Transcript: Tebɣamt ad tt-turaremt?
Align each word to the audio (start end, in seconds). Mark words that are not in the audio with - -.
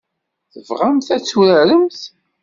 Tebɣamt 0.53 1.07
ad 1.15 1.21
tt-turaremt? 1.21 2.01